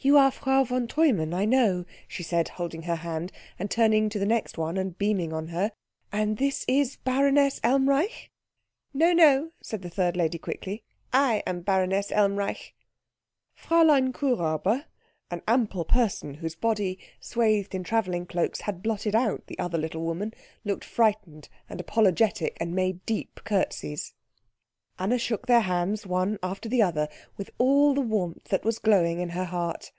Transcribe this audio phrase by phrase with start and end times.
[0.00, 4.18] "You are Frau von Treumann, I know," she said, holding her hand, and turning to
[4.18, 5.72] the next one and beaming on her,
[6.12, 8.30] "and this is Baroness Elmreich?"
[8.92, 12.74] "No, no," said the third lady quickly, "I am Baroness Elmreich."
[13.58, 14.84] Fräulein Kuhräuber,
[15.30, 20.02] an ample person whose body, swathed in travelling cloaks, had blotted out the other little
[20.02, 20.34] woman,
[20.66, 24.12] looked frightened and apologetic, and made deep curtseys.
[24.96, 29.18] Anna shook their hands one after the other with all the warmth that was glowing
[29.18, 29.90] in her heart.